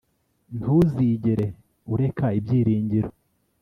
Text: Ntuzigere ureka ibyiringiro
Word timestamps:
Ntuzigere 0.57 1.45
ureka 1.93 2.25
ibyiringiro 2.39 3.09